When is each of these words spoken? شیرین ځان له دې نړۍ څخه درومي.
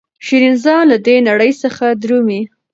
شیرین 0.25 0.55
ځان 0.63 0.83
له 0.91 0.97
دې 1.05 1.15
نړۍ 1.29 1.51
څخه 1.63 1.85
درومي. 2.01 2.41